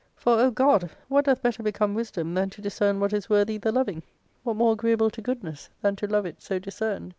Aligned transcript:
For, 0.15 0.39
O 0.39 0.49
God! 0.49 0.89
what 1.09 1.25
doth 1.25 1.43
better 1.43 1.61
become 1.61 1.93
wisdom 1.93 2.33
than 2.33 2.49
to 2.49 2.61
discern 2.63 2.99
what 2.99 3.13
is 3.13 3.29
worthy 3.29 3.59
the 3.59 3.71
loving? 3.71 4.01
What 4.43 4.55
more 4.55 4.73
agreeable 4.73 5.11
to 5.11 5.21
goodness 5.21 5.69
than 5.83 5.95
to 5.97 6.07
love 6.07 6.25
it 6.25 6.41
so 6.41 6.57
discerned? 6.57 7.09